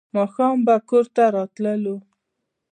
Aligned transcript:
ماښام 0.15 0.57
به 0.65 0.75
کور 0.89 1.05
ته 1.15 1.23
راتلو. 1.35 1.95